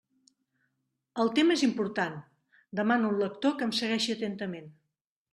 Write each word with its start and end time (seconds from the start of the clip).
El 1.23 1.27
tema 1.39 1.57
és 1.59 1.63
important; 1.67 2.15
demano 2.79 3.11
al 3.11 3.21
lector 3.25 3.53
que 3.59 3.67
em 3.67 3.75
segueixi 3.81 4.15
atentament. 4.15 4.73